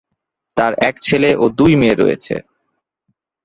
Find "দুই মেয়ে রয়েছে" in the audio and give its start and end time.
1.57-2.35